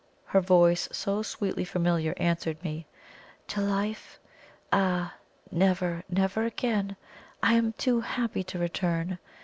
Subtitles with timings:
[0.25, 2.87] Her voice, so sweetly familiar, answered me:
[3.49, 4.19] "To life?
[4.73, 5.13] Ah,
[5.51, 6.95] never, never again!
[7.43, 9.19] I am too happy to return.